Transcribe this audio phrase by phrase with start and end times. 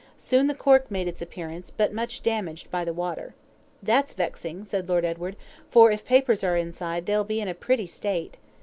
[0.17, 3.35] Soon the cork made its appearance, but much damaged by the water.
[3.83, 5.35] "That's vexing," said Lord Edward,
[5.69, 8.37] "for if papers are inside, they'll be in a pretty state!"